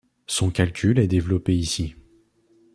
[0.25, 1.93] Son calcul est développé ici.